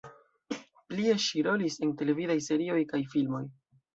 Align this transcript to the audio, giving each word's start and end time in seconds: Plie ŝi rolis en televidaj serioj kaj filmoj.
Plie 0.93 1.17
ŝi 1.25 1.43
rolis 1.49 1.77
en 1.87 1.93
televidaj 2.01 2.39
serioj 2.47 2.81
kaj 2.95 3.03
filmoj. 3.15 3.45